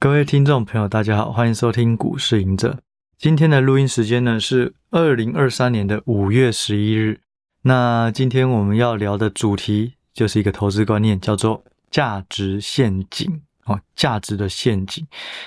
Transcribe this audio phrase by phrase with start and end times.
[0.00, 2.78] 各位听众朋友，大家好，欢迎收听股市赢者。
[3.18, 7.20] 今天的录音时间呢是二零二三年的五月十一日。
[7.62, 15.04] 那今天我们要聊的主题就是一个投资观念，叫做价值陷阱哦，价值的陷阱。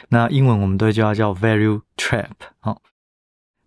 [0.10, 2.32] 那英文我们都叫它叫 value trap。
[2.60, 2.82] 好，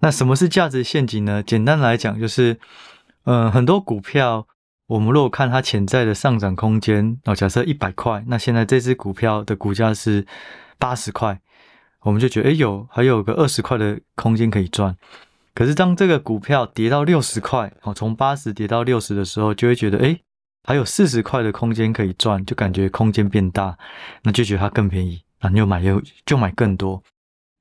[0.01, 1.43] 那什么是价值陷阱呢？
[1.43, 2.59] 简单来讲，就是
[3.25, 4.47] 嗯、很多股票，
[4.89, 10.27] 我们如果看它潜在的上涨空间哦，假设一百块，那现在这只股票的股价是。
[10.79, 11.41] 八十块，
[12.01, 14.97] 我们就觉得哎，有还有个二十块的空间可以赚。
[15.55, 20.19] 可是当这个股票跌到六十块，哦，从八十跌到六十的时候，就会觉得哎，
[20.65, 23.79] 还有四十块的空间可以赚，就感觉空间变大，
[24.25, 27.01] 那就觉得它更便宜，那你又买又就买更多，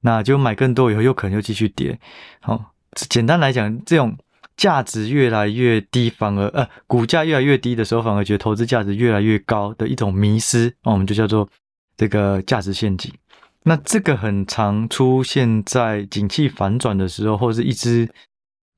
[0.02, 2.00] 那就买更多以后又可能又继续跌。
[2.42, 4.18] 好，简单来讲，这种
[4.58, 11.48] 价值越来越低，反而呃股价越来越低的时候，反而觉得投资价值越来越高的一种迷思，那我们就叫做。
[11.96, 13.14] 这个价值陷阱，
[13.64, 18.10] 那这个很常出现在景气反转的时候，或者是一只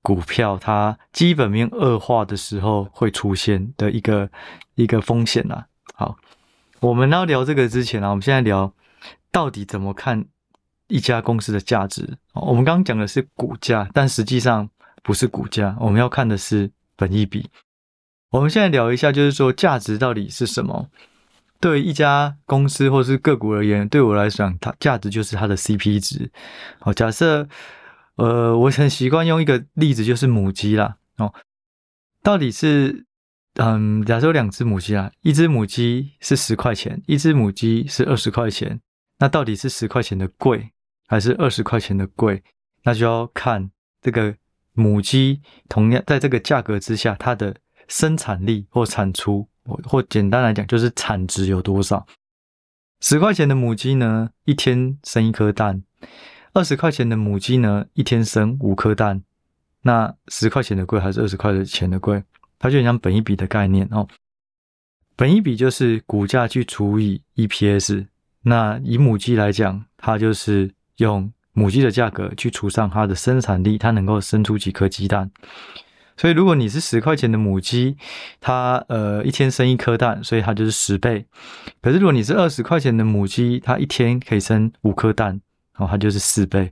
[0.02, 4.30] 股票它基本面恶化的时候会出现的一个
[4.76, 5.66] 一个风险啊。
[5.94, 6.18] 好，
[6.80, 8.72] 我们要聊这个之前啊，我们现在聊
[9.32, 10.26] 到底怎么看
[10.88, 12.18] 一家公司的价值。
[12.34, 14.70] 我们刚刚讲的是股价，但实际上
[15.02, 17.50] 不是股价，我们要看的是本益比。
[18.30, 20.90] 我们现在聊一下，就是说价值到底是什么？
[21.66, 26.32] 对一家公司或是个股而言，对我来讲，它价值就是它的 CP 值。
[26.78, 27.50] 好，假设，
[28.18, 30.98] 呃，我很习惯用一个例子，就是母鸡啦。
[31.18, 31.34] 哦，
[32.22, 33.08] 到底是，
[33.56, 38.80] 嗯，假设有两只母鸡啦，一只母鸡是十块钱，一只母鸡是二十块钱，
[39.18, 40.70] 那到底是十块钱的贵，
[41.08, 42.44] 还是二十块钱的贵？
[42.84, 43.72] 那就要看
[44.04, 44.36] 这个
[44.74, 47.56] 母鸡同样在这个价格之下，它的
[47.88, 49.50] 生产力或产出。
[49.66, 52.06] 或简单来讲，就是产值有多少？
[53.02, 55.82] 十块钱的母鸡呢，一天生一颗蛋；
[56.54, 59.22] 二十块钱的母鸡呢，一天生五颗蛋。
[59.82, 62.24] 那十块钱的贵还是二十块的钱的贵？
[62.58, 64.08] 它就很像本一笔的概念哦。
[65.16, 68.08] 本一笔就是股价去除以 EPS。
[68.42, 75.30] 那以母鸡来讲，它就是用母鸡的价格去除上它的生产力，它能够生出几颗鸡蛋。
[76.18, 77.98] 所以，如果你是十块钱的母鸡，
[78.40, 81.26] 它呃一天生一颗蛋，所以它就是十倍。
[81.82, 85.42] 可是，如果你是二十块钱的母鸡，它一天可以生五颗蛋，
[85.78, 86.72] 哦，它就是四倍。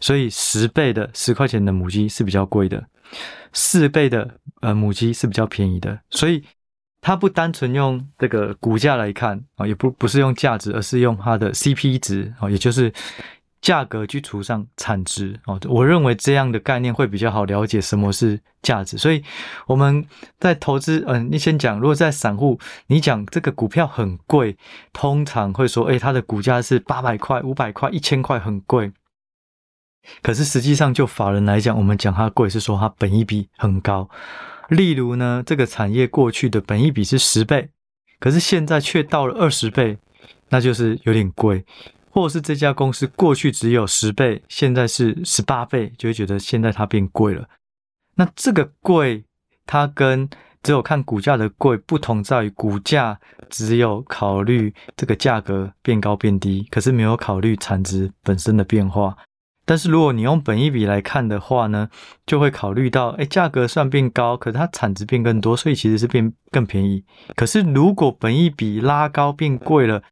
[0.00, 2.86] 所以，十倍的十块钱的母鸡是比较贵的，
[3.52, 5.98] 四倍的呃母鸡是比较便宜的。
[6.10, 6.44] 所以，
[7.00, 12.92] 它不单纯用这个股价来看啊，也不不是用价值，而是用它的 CP 值啊，也就是。
[13.66, 18.96] 价格去除上产值哦，我认为这样的概念会比较好了解什么是价值。
[18.96, 19.20] 所以
[19.66, 20.06] 我们
[20.38, 24.56] 在投资，嗯，你先讲，如果在散户，你讲这个股票很贵，
[24.92, 28.92] 通常会说，诶，它的股价是八百块、五百块、一千块，很贵。
[30.22, 34.08] 可是实际上，就法人来讲，我们讲它贵是说它本益比很高。
[34.68, 37.68] 例如呢，这个产业过去的本益比是十倍，
[38.20, 39.98] 可是现在却到了二十倍，
[40.50, 41.64] 那就是有点贵。
[42.16, 47.46] 或是这家公司过去只有十倍，现在是十八倍，就会觉得现在它变贵了。
[48.14, 49.22] 那这个贵，
[49.66, 50.26] 它跟
[50.62, 59.14] 只有看股价的贵不同在于，股价只有考虑这个价格变高变低，可是没有考虑产值本身的变化。
[59.66, 61.90] 但是如果你用本益比来看的话呢，
[62.24, 67.04] 就会考虑到，哎，价格算变高，可是它产值变更多，所以其实是变更便宜。
[67.34, 70.02] 可是如果本益比拉高变贵了，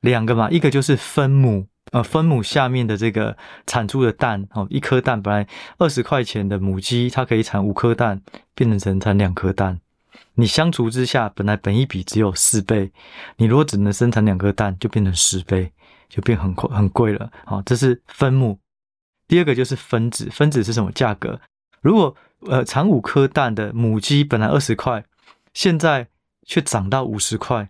[0.00, 5.46] 两个嘛，一个就是分母，呃，分母下面的这个产出的蛋，哦，一颗蛋本来
[5.78, 8.22] 二十块钱的母鸡，它可以产五颗蛋，
[8.54, 9.80] 变成成产两颗蛋。
[10.34, 12.90] 你相除之下，本来本一比只有四倍，
[13.36, 15.70] 你如果只能生产两颗蛋，就变成十倍，
[16.08, 17.30] 就变很贵很贵了。
[17.44, 18.58] 好，这是分母。
[19.28, 21.38] 第二个就是分子，分子是什么价格？
[21.82, 25.04] 如果呃产五颗蛋的母鸡本来二十块，
[25.52, 26.08] 现在
[26.46, 27.68] 却涨到五十块。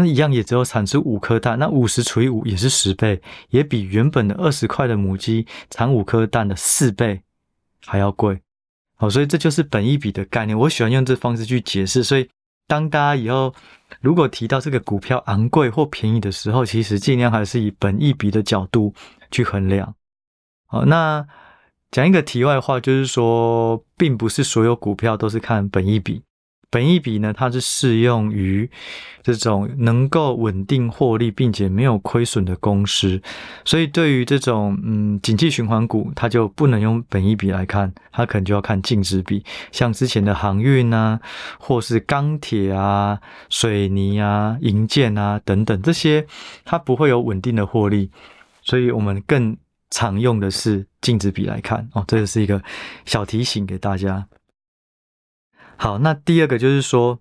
[0.00, 7.20] 那一样也只有产出五颗蛋，那五十除以五也是十倍，也比原本的二十块的母鸡产五颗蛋的四倍
[7.84, 8.40] 还要贵。
[8.96, 10.58] 好，所以这就是本一比的概念。
[10.58, 12.02] 我喜欢用这方式去解释。
[12.02, 12.28] 所以
[12.66, 13.54] 当大家以后
[14.00, 18.94] 如果提到这个股票昂贵或便宜的时候，其实尽量还是以本一比的角度
[19.30, 19.94] 去衡量。
[20.66, 21.26] 好，那
[21.90, 26.22] 讲一个题外话，就是说，并不是所有股票都是看本一比。
[26.70, 28.70] 本益比呢，它是适用于
[29.22, 33.20] 这种能够稳定获利并且没有亏损的公司，
[33.64, 41.20] 所以对于这种嗯景气循环股，它就不能用本益比来看，它可能就要看净值比，像之前的航运啊，
[41.58, 46.24] 或是钢铁啊、水泥啊、银建啊等等这些，
[46.64, 48.10] 它不会有稳定的获利，
[48.62, 49.56] 所以我们更
[49.90, 52.62] 常用的是净值比来看哦，这个是一个
[53.04, 54.26] 小提醒给大家。
[55.82, 57.20] 好，那第二个就是说，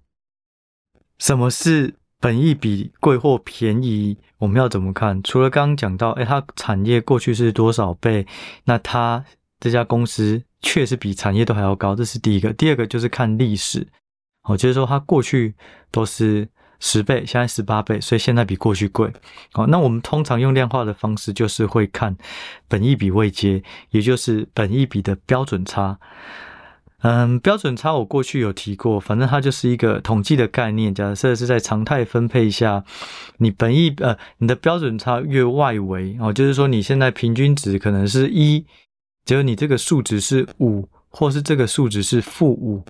[1.18, 4.18] 什么是本益比贵或便宜？
[4.38, 5.24] 我们要怎么看？
[5.24, 8.28] 除了刚刚讲到，哎，它产业过去是多少倍？
[8.66, 9.24] 那它
[9.62, 12.52] 这家公司确实比产业都还要高，这是第一个。
[12.52, 13.88] 第二个就是看历史，
[14.44, 15.56] 哦，就是说它过去
[15.90, 16.46] 都是
[16.82, 19.10] 十倍，现在十八倍，所以现在比过去贵。
[19.54, 22.14] 哦，那我们通常用量化的方式，就是会看
[22.68, 25.98] 本益比未接，也就是本益比的标准差。
[27.02, 30.94] 嗯，标准差我过去有提过，反正它就是一个统计的概念。
[30.94, 32.84] 假设是在常态分配下，
[33.38, 38.66] 你本意呃你的标准差越外围哦，就是说你现在平均值可能是一，
[39.24, 42.84] 只有你这个数值是五，或是这个数值是负五，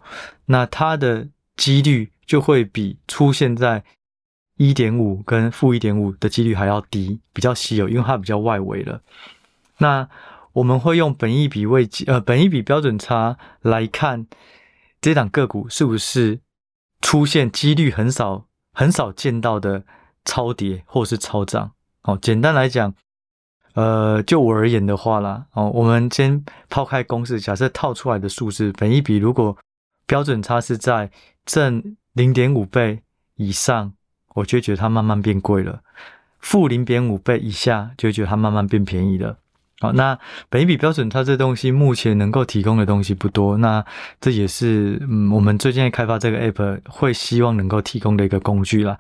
[0.46, 3.84] 那它的几率就会比出现在
[4.58, 9.00] 一点五跟负一点五的几率还要低，比较稀有，因为它比较外围了。
[9.78, 10.10] 那
[10.54, 14.28] 我们会用本益比位呃本益比标准差来看
[15.02, 16.40] 这档个股是不是
[17.02, 19.84] 出现几率很少很少见到的
[20.26, 21.72] 超跌或是超涨。
[22.04, 22.94] 哦，简单来讲，
[23.74, 29.58] 呃，就我而言的话啦，哦，我们先抛开公式，假设套出来的数字本益比如果
[30.08, 31.12] 标准差是在
[31.46, 33.04] 正零点五倍
[33.36, 33.94] 以上，
[34.36, 35.82] 我就觉得它慢慢变贵了；
[36.40, 39.38] 负零点五倍以下，就觉得它慢慢变便宜了。
[39.82, 43.86] 好，那本一笔标准它这东西目前能够提供的东西不多，那
[44.20, 49.00] 这也是嗯我们最近开发这个 app 会希望能够提供的一个工具啦。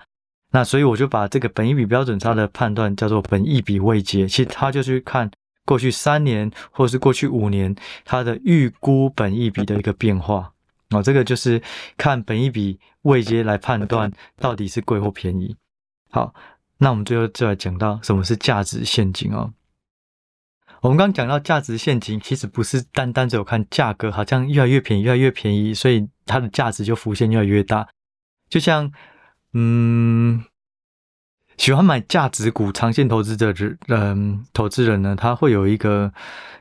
[0.51, 5.29] 那所以我就把这个本一笔标准差的判断叫做本一笔未结，其实它就是看
[5.65, 7.75] 过去三年或是过去五年
[8.05, 10.51] 它的预估本一笔的一个变化。
[10.91, 11.61] 哦，这个就是
[11.97, 15.55] 看本一笔未结来判断到底是贵或便宜。
[16.09, 16.33] 好，
[16.77, 19.51] 那我们最后就来讲到什么是价值陷阱哦。
[20.81, 27.87] 我们刚讲到价值陷阱，其实不是单单只有看价格，好像越来越便宜，越来越便宜，所以它的价值就浮现越来越大。
[28.47, 28.89] 就像，
[29.53, 30.43] 嗯，
[31.57, 33.53] 喜欢买价值股、长线投资者，
[33.89, 36.13] 嗯，投资人呢，他会有一个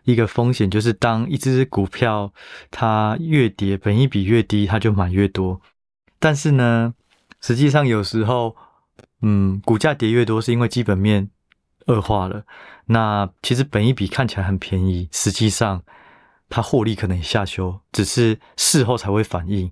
[0.03, 2.32] 一个风险，就是当一只股票
[2.71, 5.61] 它越跌，本益比越低，他就买越多。
[6.19, 6.93] 但是呢，
[7.41, 8.56] 实际上有时候，
[9.23, 11.31] 嗯，股价跌越多，是因为基本面
[11.88, 12.44] 恶化了。
[12.87, 15.82] 那其实本一比看起来很便宜，实际上
[16.49, 19.70] 它获利可能下修，只是事后才会反应。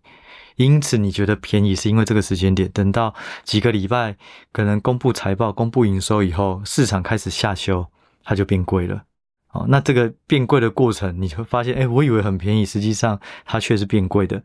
[0.56, 3.14] 因此你觉得便宜是因为这个时间点，等到
[3.44, 4.16] 几个礼拜
[4.52, 7.86] 可能公布财报、公布营收以后，市场开始下修，
[8.24, 9.04] 它就变贵了。
[9.52, 14.42] 哦，那这个变贵的过程，你会发现，哎，我以为很便宜，实际上它却是变贵的。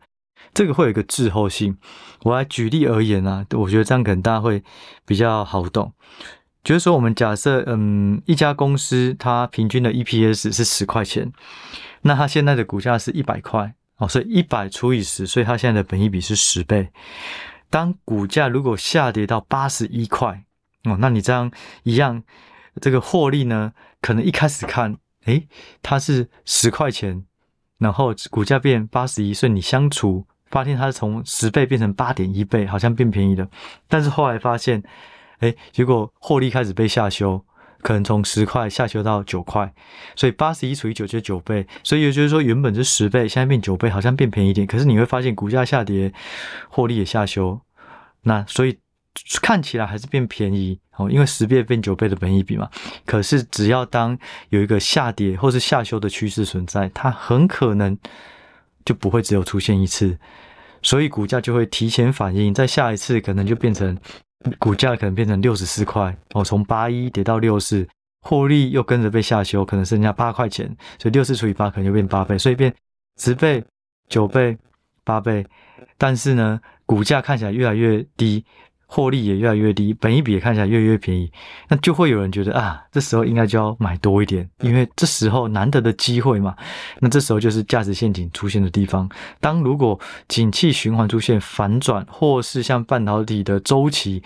[0.52, 1.76] 这个会有一个滞后性。
[2.24, 4.62] 我来举例而言啊，我觉得这样可能大家会
[5.06, 5.92] 比较好懂。
[6.64, 11.32] 就是说，我们假设，嗯，一家公司它平均的 EPS 是十块钱，
[12.02, 16.90] 那它现在的股价是一百块，哦，所以一百除以十，所以它现在的本益比是十倍。
[17.68, 20.44] 当股价如果下跌到八十一块，
[20.84, 21.50] 哦，那你这样
[21.82, 22.22] 一样，
[22.80, 25.48] 这个获利呢，可能一开始看，诶，
[25.82, 27.24] 它是十块钱，
[27.78, 33.48] 然后股价变八十一，所以你相除，发现它是从十倍变成八点一倍，好像变便宜了，
[33.88, 34.80] 但是后来发现。
[35.42, 37.44] 哎，结果获利开始被下修，
[37.80, 39.74] 可能从十块下修到九块，
[40.14, 44.64] 所以八十一除以九就是九倍，所以也就是说原本是十倍，现在变九倍，好像变便宜一点。
[44.64, 46.12] 可是你会发现股价下跌，
[46.68, 47.60] 获利也下修，
[48.22, 48.78] 那所以
[49.42, 52.70] 看起来还是变便宜哦，因为十倍变九倍的本益比嘛。
[53.04, 54.16] 可是只要当
[54.50, 57.98] 有一个下跌或是下修的趋势存在，它很可能
[58.84, 60.16] 就不会只有出现一次，
[60.82, 63.98] 所以股价就会提前反应，在下一次可能就变成。
[64.58, 67.86] 股价可能变成六十四块哦，从八一跌到六四，
[68.22, 70.66] 获利又跟着被下修，可能剩下八块钱，
[70.98, 72.74] 所以六四除以八可能就变八倍，所以变
[73.18, 73.64] 十倍、
[74.08, 74.56] 九倍、
[75.04, 75.46] 八倍，
[75.96, 78.44] 但是呢，股价看起来越来越低。
[78.94, 81.32] 获利也越来越低，本益比也看起来越来越便宜，
[81.66, 86.54] 那就会有人觉得啊，这时候应该就要买多一点，因为这时候难得的机会嘛。
[87.00, 89.08] 那这时候就是价值陷阱出现的地方。
[89.40, 94.22] 当如果景气循环出现反转，或是像半导体的周期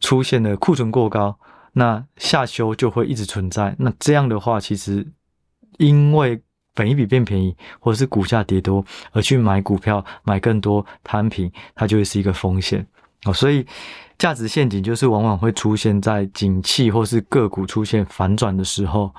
[0.00, 1.38] 出现了库存过高，
[1.74, 3.76] 那下修就会一直存在。
[3.78, 5.06] 那这样的话，其实
[5.78, 6.42] 因为
[6.74, 12.84] 本益比变便宜，或者是股价跌多而去买股票买更多摊平，它就会是一个风险
[13.24, 13.32] 哦。
[13.32, 13.66] 所以
[14.18, 19.14] 价值陷阱就是往往会出现在景气或是个股出现反转的时候。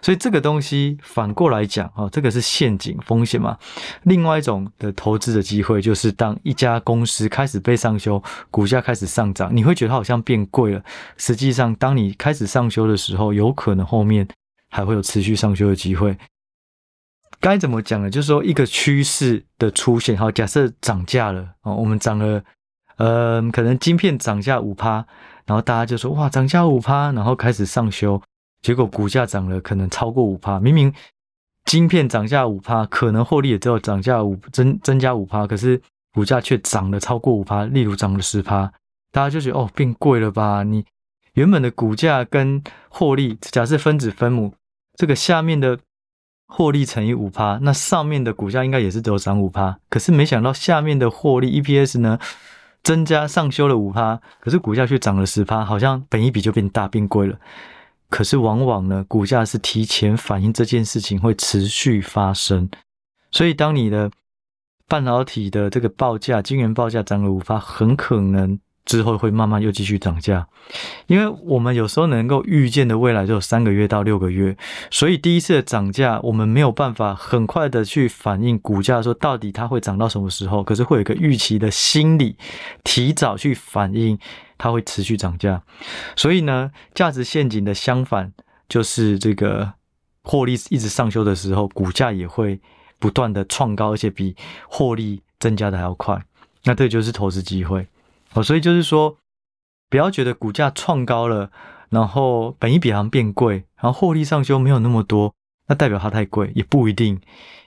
[0.00, 3.58] 所以这个东西反过来讲，哦，这个是陷阱风险嘛。
[4.04, 10.80] 另外一种的投资的机会，就是当一家公司开始被上修，股价开始上涨，你会觉得它好像变贵了。
[11.16, 14.28] 实际上，当你开始上修的时候，有可能后面
[14.70, 16.16] 还会有持续上修的机会。
[17.40, 18.08] 该怎么讲呢？
[18.08, 22.40] 就是说一个趋势的出现，好，假设涨价了，哦，我们涨了，
[22.98, 25.04] 嗯，可能晶片涨价五趴，
[25.46, 28.20] 然后大家就说哇，涨价五趴，然后开始上修。
[28.60, 30.58] 结果股价涨了，可能超过五趴。
[30.58, 30.92] 明明
[31.64, 35.80] 晶片涨价五趴，可能获利也只有涨价五增增加五趴，可是
[36.12, 38.72] 股价却涨了超过五趴，例如涨了十趴，
[39.12, 40.64] 大家就觉得哦，变贵了吧？
[40.64, 40.84] 你
[41.34, 44.52] 原本的股价跟获利，假设分子分母，
[44.96, 45.78] 这个下面的
[46.48, 52.18] 获利乘以五趴，那上面的股价应该也是只有涨五趴，可是没想到下面的获利 EPS 呢，
[52.82, 57.38] 增加上修了五趴，可是股价却涨了十趴，好像本一笔就变大变贵了。
[58.08, 62.68] 可是往往呢，股价是提前反映这件事情会持续发生，
[63.30, 64.10] 所以当你的
[64.86, 68.58] 半导体的这个报价、晶圆报价涨了五发，很可能
[68.88, 70.44] 之后会慢慢又继续涨价，
[71.06, 74.56] 因为我们有时候能够预见的未来就三个月到六个月，
[74.90, 82.36] 所以第一次的涨价，我们没有办法很快的去反映股价说到底它会涨到什么时候，可是会有一个预期的心理，
[82.82, 84.18] 提早去反映。
[84.60, 85.62] 它会持续涨价，
[86.16, 88.32] 所以呢，价值陷阱的相反
[88.68, 89.72] 就是这个
[90.24, 92.60] 获利一直上修的时候，股价也会
[92.98, 94.34] 不断的创高，而且比
[94.68, 96.20] 获利增加的还要快。
[96.64, 97.86] 那这就是投资机会
[98.34, 98.42] 哦。
[98.42, 99.16] 所以就是说，
[99.88, 101.50] 不要觉得股价创高了，
[101.90, 105.34] 然后本益比好像变贵，然后获利上修没有那么多，
[105.68, 107.20] 那代表它太贵，也不一定，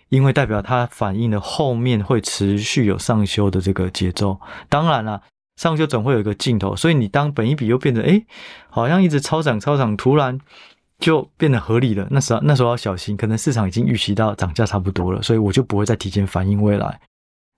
[0.09, 4.39] 因为代表它反映了后面会持续有上修的这个节奏。
[4.69, 5.21] 当然了。
[5.57, 8.25] 上修总会有一个尽头，所以你当本益比又变得诶，
[8.69, 10.39] 好像一直超涨超涨，突然
[10.97, 12.07] 就变得合理了。
[12.09, 16.99] 那时候那时候要小心，可能市场已经预期到涨价差不多了，所以我就不会再提前反映未来。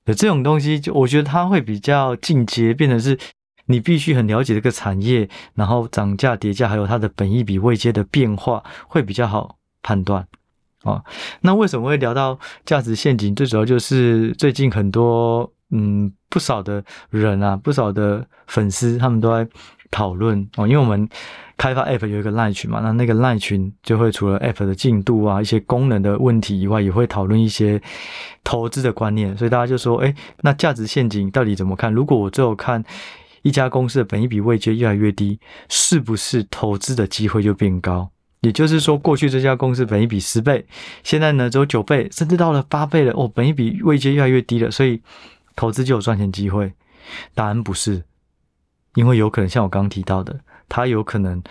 [0.06, 3.18] 这种东西，就我觉得它会比较进阶，变成是
[3.68, 10.28] 你必须很了解这个产业，然后涨价跌价，还有它的本益比未接的变化，会比较好判断。
[10.82, 11.04] 哦，
[11.42, 13.36] 那为什么会聊到价值陷阱？
[13.36, 15.52] 最主要就是最近很多。
[15.76, 19.50] 嗯，不少的人啊，不少的粉丝，他们都在
[19.94, 20.68] 讨论哦。
[20.68, 21.08] 因为我们
[21.56, 27.80] 开发 App 有一个 Line 群嘛，那那个 Line 群就会除了 App 的进度啊、一些功能的问题以外，也会讨论一些
[28.44, 29.38] 投资的观念。
[29.38, 31.94] 所以大家就说，哎，那价值陷阱到底怎么看？
[31.94, 32.84] 如果我最后看
[33.44, 38.10] 一家公司的本益比位阶越来越低，是不是投资的机会就变高？
[38.42, 40.66] 也就是说，过去这家公司本益比十倍，
[41.04, 43.14] 现在呢只有九倍，甚至到了八倍了。
[43.14, 45.02] 哦，本益比位阶越来越低了，所以。
[45.56, 46.74] 投资就有赚钱机会？
[47.36, 48.04] 答案不是，
[48.96, 51.42] 因为有可能像我刚刚提到的，它有可能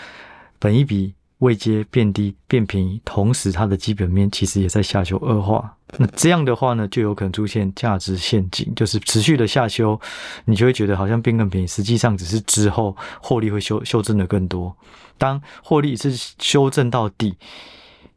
[0.58, 5.76] 本益比未接变低变便宜，同时它的基本面其实也在下修恶化。
[5.99, 10.00] 那这样的话呢，就有可能出现价值陷阱，就是持续的下修，
[10.44, 14.75] 你就会觉得好像变更便宜，实际上只是之后获利会修修正的更多。
[15.18, 17.37] 当获利是修正到底，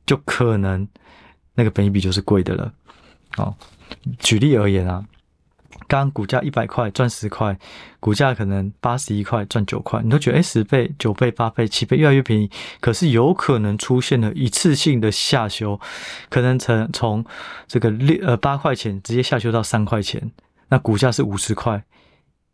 [0.05, 0.87] 就可能
[1.55, 2.71] 那个本益比就是贵的了。
[3.35, 3.57] 好，
[4.19, 5.03] 举例而言啊。
[5.87, 7.57] 刚股价一百块赚十块，
[7.99, 15.79] 股价可能八十一块赚九块，你都觉得诶十倍、九倍、八倍、七倍越来越便宜，可是有可能出现了一次性的下修，
[16.29, 17.25] 可能从从
[17.67, 20.31] 这个六呃八块钱直接下修到三块钱，
[20.69, 21.83] 那股价是五十块，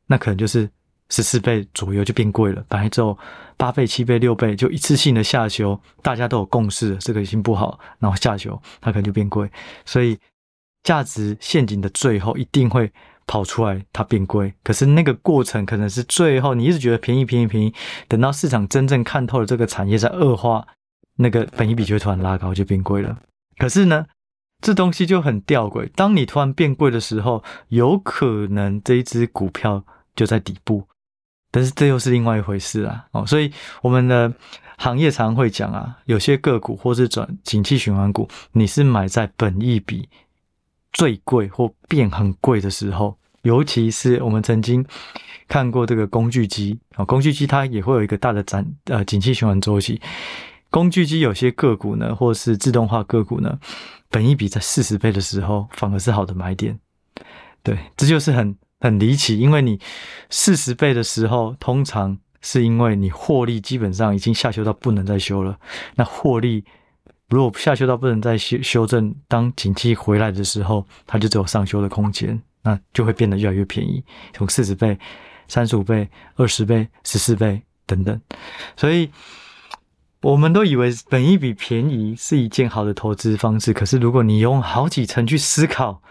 [0.07, 0.69] 那可能就是
[1.09, 2.65] 十四倍左右就变贵了。
[2.67, 3.17] 本来只有
[3.55, 9.49] 八倍、七倍、六倍就一次性的下修，大家都有共识，这个已经不好，然后下修它可能就变贵，
[9.85, 10.17] 所以
[10.83, 12.91] 价值陷阱的最后一定会。
[13.31, 17.73] 跑出来，它变贵，可是那个过程可能是最后你一直觉得便宜便宜便宜，
[18.09, 20.67] 等到市场真正看透了这个产业在恶化，
[21.15, 23.17] 那个本益比就会突然拉高，就变贵了。
[23.57, 24.05] 可是呢，
[24.59, 29.81] 这东西就很吊诡，当你突然变贵的时候，有可能这一只股票
[30.13, 30.85] 就在底部，
[31.51, 33.05] 但是这又是另外一回事啊。
[33.13, 33.49] 哦，所以
[33.81, 34.33] 我们的
[34.77, 40.09] 行业常会讲啊，有些个股或是转景气循环股，你是买在本益比
[40.91, 43.17] 最贵或变很贵的时候。
[43.43, 44.85] 尤其是我们曾经
[45.47, 49.99] 看过这个工具机啊，工具机它也会有一个大的展呃景气循环周期。
[50.69, 53.59] 工具机有些个股呢，或是自动化个股呢，
[54.09, 56.79] 本益比在四十倍的时候，反而是好的买点。
[57.61, 59.79] 对，这就是很很离奇，因为你
[60.29, 65.59] 四十倍的时候，通常是因为你获利基本上已经下修到不能再修了，
[65.95, 66.63] 那获利
[67.27, 74.03] 如果下修到不能再修修正，当景气回来的时候，它就只有上修的空间，那就会变得越来越便宜，
[74.33, 74.97] 从四十倍、
[75.47, 78.19] 三十五倍、二十倍、十四倍等等。
[78.75, 79.09] 所以，
[80.21, 86.01] 我们都以为本一笔便宜是一件好的投资方式，可是如果你用好几层去思考，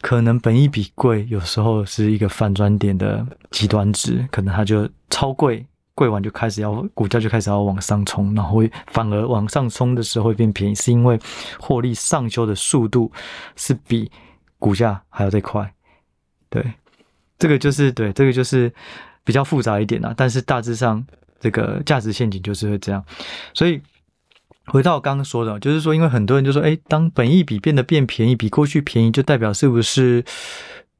[0.00, 5.66] 可能本一笔贵有时候是一个反转点的极端值，可能它就超贵。
[5.94, 11.18] 贵完就开始要股价就开始要往上冲，然后会反而往上冲的时候会变便宜，是因为
[11.58, 13.10] 获利上修的速度
[13.56, 14.08] 是比
[14.58, 15.72] 股价还要再快。
[16.50, 16.64] 对，
[17.38, 18.72] 这个就是对，这个就是
[19.24, 20.14] 比较复杂一点啦。
[20.16, 21.04] 但是大致上
[21.38, 23.04] 这个价值陷阱就是会这样。
[23.54, 23.80] 所以
[24.66, 30.24] 回到我刚刚说的，就是说，因为很多人就说，哎，当本益比变得变便宜，比过去便宜，就代表是不是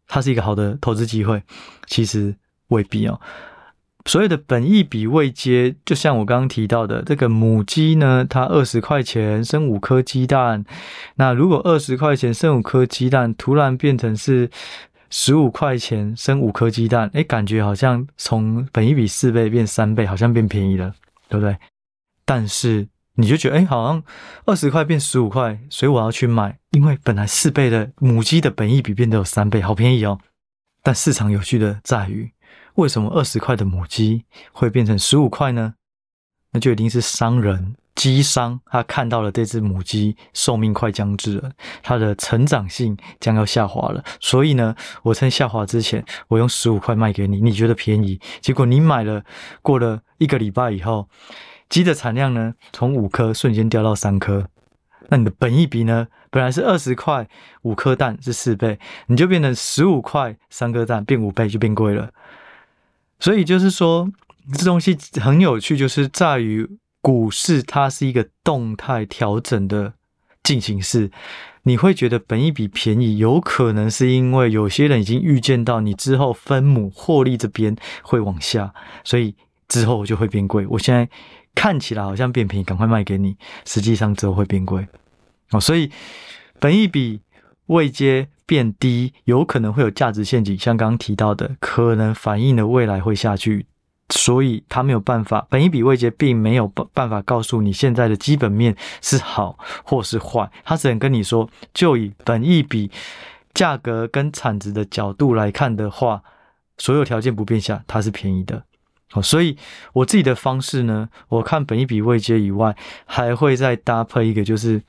[0.06, 1.42] 它是一个好的投资机会？
[1.86, 2.34] 其实
[2.68, 3.20] 未必哦。
[4.08, 10.64] 所谓的本益比未接，就像我刚刚提到的，这个母鸡呢，它二十块钱生五颗鸡蛋。
[11.16, 14.50] 那如果二十块钱生五颗鸡蛋，突然变成是
[15.10, 20.94] 十五块钱生五颗鸡蛋，诶，感觉好像从本益比四倍变三倍，好像变便宜了，
[21.28, 21.58] 对不对？
[22.24, 24.02] 但是你就觉得，诶，好像
[24.46, 30.18] 二十块变十五块，所以我要去买，因为本来四倍的母鸡的本益比变得有三倍，好便宜哦。
[30.82, 32.32] 但市场有趣的在于。
[32.78, 35.75] 为什么二十块的母鸡会变成十五块呢？
[36.52, 41.50] 那就一定是商人鸡商，他看到了这只母鸡寿命快将至了，
[41.82, 48.20] 它的成长性将要下滑了，所以呢，我趁下滑之前，我用十五块卖给你，你觉得便宜？
[48.40, 49.25] 结果你买了，
[49.61, 51.08] 过了一个礼拜以后，
[51.68, 54.47] 鸡的产量呢，从五颗瞬间掉到三颗，
[55.08, 57.28] 那你的本益比呢，本来是二十块
[57.62, 62.11] 五颗蛋是四倍，你就变成十五块三颗蛋变五倍就变贵了。
[63.20, 64.10] 所以就是说，
[64.52, 66.68] 这东西很有趣，就是在于
[67.00, 69.94] 股市它是一个动态调整的
[70.42, 71.10] 进行式。
[71.64, 78.72] 你会觉得本益比便宜，有可能是因为有些人已经预见到你之后分母获利这边会往下，
[79.04, 79.34] 所以
[79.66, 80.66] 之后就会变贵。
[80.68, 81.08] 我现在
[81.54, 84.87] 看起来好像变便宜，赶快卖给你，实际上之后会变贵。
[85.50, 85.90] 哦，所以
[86.58, 87.20] 本益比
[87.66, 88.28] 未接。
[88.49, 93.67] 变低有可能会有价值陷阱，像刚刚提到的，可能反映了未来会下去，
[94.09, 95.47] 所以它没有办法。
[95.50, 102.91] 本一比位阶并没有办办法告诉你现在的基本面是好或是坏，它只能跟你说，就以本一比
[103.52, 106.23] 价格跟产值的角度来看的话，
[106.78, 108.65] 所有条件不变下，它是便宜的。
[109.11, 109.58] 好，所以
[109.93, 114.82] 我自己的方式呢，我看本一比位阶以外，还会再搭配一个，就是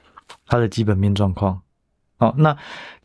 [0.47, 1.61] 它的基本面状况。
[2.19, 2.55] 好，那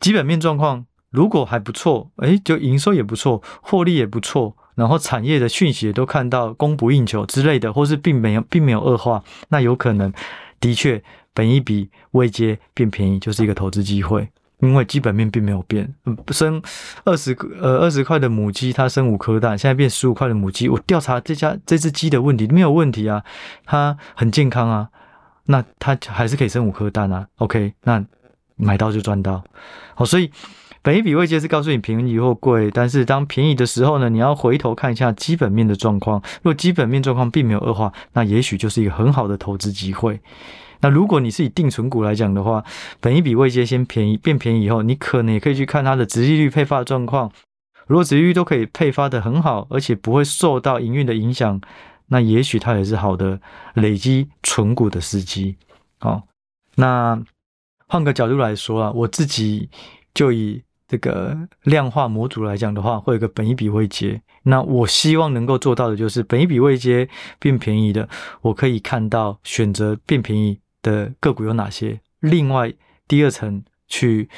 [0.01, 10.11] 基本面状况如果还不错，诶，就营收也不错，获利也不错，然后产业的讯息也都看到供不应求之类的，或是并没有并没有恶化，那有可能
[10.59, 11.01] 的确
[11.33, 15.95] 本一比未接变便宜就是一个投资机会，因为基本面并没有变，
[16.31, 16.61] 生
[17.05, 23.23] 二十呃二十块的母鸡它生五颗蛋，现在变十五块的母鸡，我调查这家这只鸡的问题没有问题啊，
[23.63, 24.89] 它很健康啊，
[25.45, 28.03] 那它还是可以生五颗蛋啊，OK，那。
[28.57, 29.43] 买到就赚到，
[29.95, 30.31] 好，所以
[30.81, 36.21] 本益比位接是告诉你便宜或贵，但是当便宜的时候呢，你要回头看一下基本面的状况。
[36.37, 40.21] 如果基本面状况并没有恶化，那也许就是一个很好的投资机会。
[40.81, 42.63] 那如果你是以定存股来讲的话，
[43.01, 47.31] 本益比位阶先便宜变便宜以后，你可能也可以去看它的殖利率配发的状况。
[47.87, 51.59] 如果殖利率都可以配发的很好，而且不会受到营运的影响，
[52.07, 53.41] 那也许它也是好的
[53.73, 55.55] 累积存股的时机。
[55.99, 56.23] 好，
[56.75, 57.21] 那。
[57.87, 59.69] 换个角度来说啊，我自己
[60.13, 64.21] 就以这个量化模组来讲的话，会有个本一笔未接。
[64.43, 67.07] 那我希望能够做到的就是本一笔未接
[67.39, 68.07] 变便宜的，
[68.41, 71.99] 我可以看到选择变便宜的个股有哪些。
[72.19, 72.73] 另外，
[73.07, 74.29] 第二层去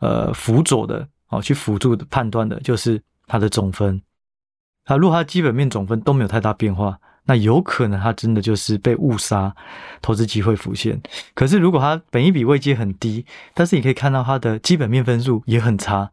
[0.00, 4.00] 呃辅佐的哦，去辅助的判断的就是它的总分。
[4.84, 6.98] 它如果它基本面总分都没有太大变化。
[7.26, 9.54] 那有可能它真的就是被误杀，
[10.00, 11.00] 投资机会浮现。
[11.34, 16.10] 可是如果它本一比位阶很低，但是你可以看到它的基本面分数也很差，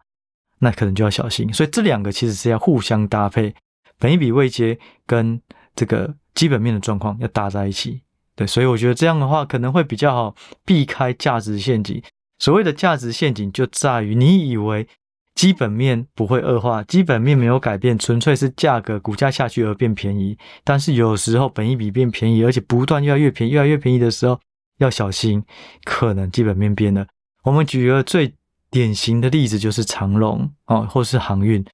[0.60, 1.54] 那可能就要小心。
[1.54, 3.54] 所以这两个其实是要互相搭配，
[3.97, 5.39] 本一比位阶跟
[5.76, 8.02] 这个基本面的状况要搭在一起。
[8.36, 12.02] 对，所以我觉得这样的话可能会比较好避开价值陷阱。
[12.39, 14.88] 所谓的价值陷阱就在于你以为。
[15.36, 20.38] 基本面不会恶化，基本面没有改变，纯粹是价格股价下去而变便宜。
[20.63, 24.39] 但是有时候本益比变便宜，而且不断越来越便宜，越来越便宜的时候
[24.78, 25.43] 要小心，
[25.84, 27.08] 可能基本面变了。
[27.43, 28.34] 我们举一个最
[28.69, 31.65] 典型的例子，就是长荣哦，或是航运，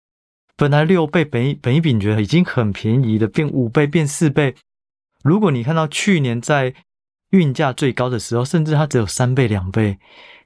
[0.56, 4.56] 本来六倍本一本益比你觉得已经很便宜了，变五倍变四倍。
[5.24, 6.74] 如果你看到去年在
[7.32, 9.98] 运价最高的时候，甚至它只有三倍、两倍，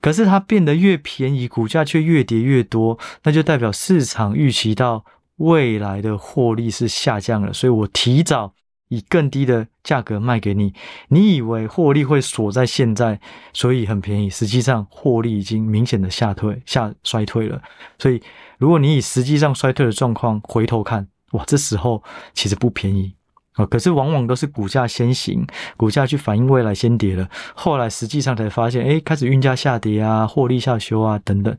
[0.02, 5.06] 可是它变得越便宜，股价却越跌越多，那就代表市场预期到
[5.38, 8.54] 未来的获利是下降了，所以我提早
[8.90, 10.74] 以更低的价格卖给你，
[11.08, 13.20] 你以为获利会锁在现在，
[13.54, 17.62] 所以很便宜，实际上获利已经明显的下退、下衰退了。
[17.98, 18.22] 所以，
[18.58, 23.14] 如果你以实际上衰退的状况回头看，哇，这时候其实不便宜。
[23.54, 25.46] 啊，可是往往都是股价先行，
[25.78, 31.56] 股价去反映未来先跌了，后来实际上才发现，哎，开始运价下跌啊，获利下修啊，等等。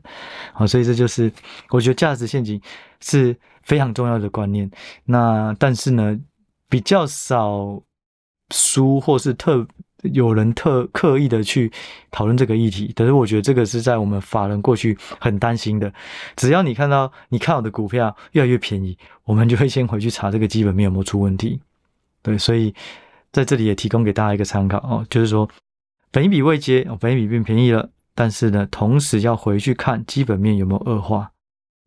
[0.53, 1.31] 好，所以这就是
[1.69, 2.61] 我觉得价值陷阱
[2.99, 4.69] 是非常重要的观念。
[5.05, 6.19] 那但是呢，
[6.69, 7.81] 比较少
[8.53, 9.65] 书或是特
[10.13, 11.71] 有人特刻意的去
[12.11, 15.91] 讨论这个议题，但是我觉得这个是在我们法人过去很担心的。
[16.35, 21.61] 只要你看到你看好的股票越来越便宜，我们就会先回去查这个基本面有没有出问题。
[22.25, 22.73] 对，所以
[23.31, 25.47] 在这里也提供给大家一个参考哦，就是说，
[26.09, 31.31] 本益比位阶，哦，本益比变便宜了，但是呢，同时要回去看基本面有没有恶化。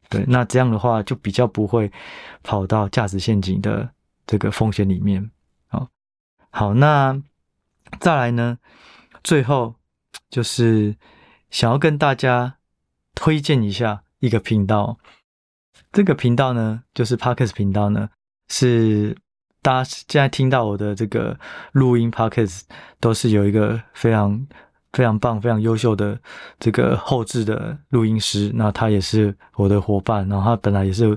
[0.08, 1.90] 对，那这样的话就比较不会
[2.44, 3.90] 跑到价值陷阱的
[4.28, 5.28] 这个风险里面。
[5.66, 5.88] 好，
[6.50, 7.20] 好，那
[7.98, 8.58] 再来呢，
[9.24, 9.74] 最后
[10.30, 10.94] 就是
[11.50, 12.58] 想要跟大家
[13.16, 14.98] 推荐一下一个频道，
[15.90, 18.10] 这个频道呢，就是 Podcast 频道呢，
[18.46, 19.16] 是。
[19.68, 21.38] 大家现在听到我的这个
[21.72, 22.62] 录音 Podcast
[23.00, 24.46] 都是有一个非常
[24.94, 26.18] 非常棒、非常优秀的
[26.58, 31.14] 这个后置的录音师，那他也是我的伙伴，然后他本来也是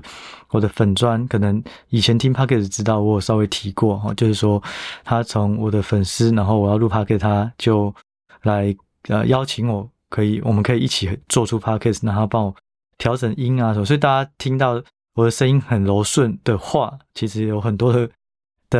[0.50, 4.62] 我的粉专，可能以前听 Podcast 知道我有稍微提过哈，就是说
[5.02, 7.94] 他从我的粉丝，然后我要录 Podcast，他就
[8.42, 8.76] 来
[9.08, 12.54] 呃邀请我，可以我们可以一起做出 Podcast，然后帮我
[12.98, 14.72] 调整音啊什么，所以大家听到
[15.14, 18.10] 我的声音很柔顺的话，其实有很多的。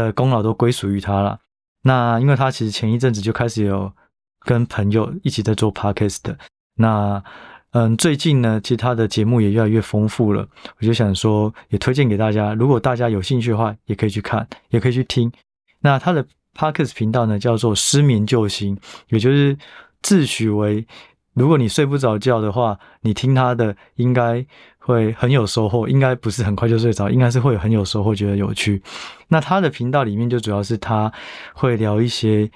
[0.00, 1.38] 的功劳都归属于他了。
[1.83, 3.92] 那因为他其实前一阵子就开始有
[4.40, 6.37] 跟朋友一起在做 podcast。
[6.76, 7.22] 那
[7.72, 10.46] 嗯，最近呢，其实他的节目也越来越丰富了。
[10.78, 15.31] 我就想说，也推荐给大家，如果大家有兴趣的话，也可以去看，也可以去听。
[15.81, 18.78] 那他的 podcast 频道呢，叫做“失眠救星”，
[19.09, 19.57] 也就是
[20.02, 20.87] 自诩为。
[21.35, 24.44] 如果你睡不着觉的话，你听他的应该
[24.85, 28.83] 会很有收获，应该不是很快就睡着，应该是会很有收获，觉得有趣。
[29.29, 31.11] 那他的频道里面就主要是他
[31.55, 32.51] 会聊一些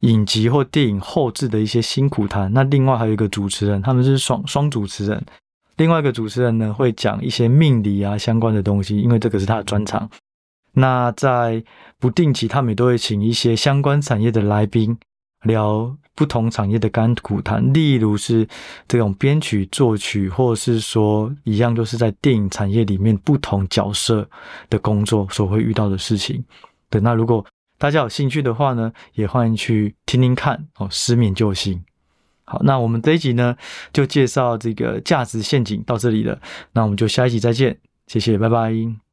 [0.00, 2.52] 影集或电影后制的一些辛苦谈。
[2.52, 5.24] 那另外还有一个主持人，他们是双双主持人。
[5.76, 10.10] 另外一个主持人呢，会讲一些命理啊相关的东西，因为这个是他的专长。
[10.72, 11.62] 那在
[11.98, 14.98] 不定期，他们也都会请一些相关产业的来宾。
[15.42, 18.46] 聊不同产业的甘苦谈，例如是
[18.86, 24.28] 这种编曲、作曲，或者是说一样，都是在电影产业里面不同角色
[24.68, 26.44] 的工作所会遇到的事情。
[26.90, 27.44] 对，那如果
[27.78, 30.88] 大家有兴趣的话呢，也欢迎去听听看哦。
[30.90, 31.80] 失眠救星。
[32.44, 33.56] 好，那我们这一集呢，
[33.92, 36.40] 就介绍这个价值陷阱到这里了。
[36.72, 39.07] 那我们就下一集再见，谢谢，拜拜。